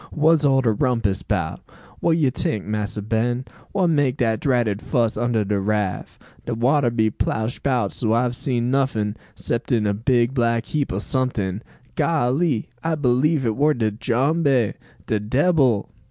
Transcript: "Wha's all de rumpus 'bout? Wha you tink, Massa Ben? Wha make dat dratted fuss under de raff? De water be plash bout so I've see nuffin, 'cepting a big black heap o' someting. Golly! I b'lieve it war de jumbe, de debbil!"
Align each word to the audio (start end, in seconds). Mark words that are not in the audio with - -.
"Wha's 0.11 0.43
all 0.43 0.61
de 0.61 0.71
rumpus 0.71 1.21
'bout? 1.21 1.61
Wha 2.01 2.09
you 2.09 2.31
tink, 2.31 2.65
Massa 2.65 3.03
Ben? 3.03 3.45
Wha 3.71 3.85
make 3.85 4.17
dat 4.17 4.39
dratted 4.39 4.81
fuss 4.81 5.15
under 5.15 5.45
de 5.45 5.59
raff? 5.59 6.17
De 6.47 6.55
water 6.55 6.89
be 6.89 7.11
plash 7.11 7.59
bout 7.59 7.91
so 7.93 8.11
I've 8.11 8.35
see 8.35 8.59
nuffin, 8.59 9.15
'cepting 9.35 9.85
a 9.87 9.93
big 9.93 10.33
black 10.33 10.65
heap 10.65 10.91
o' 10.91 10.97
someting. 10.97 11.61
Golly! 11.93 12.67
I 12.83 12.95
b'lieve 12.95 13.45
it 13.45 13.55
war 13.55 13.75
de 13.75 13.91
jumbe, 13.91 14.73
de 15.05 15.19
debbil!" 15.19 15.87